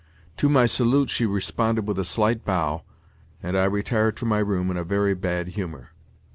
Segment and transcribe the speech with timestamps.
[0.37, 2.81] To my salute she responded with a slight bow,
[3.43, 5.91] and I retired to my room in a very bad humour.